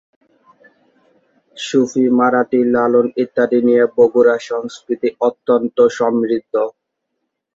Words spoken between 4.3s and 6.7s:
সংস্কৃতি অত্যন্ত সমৃদ্ধ।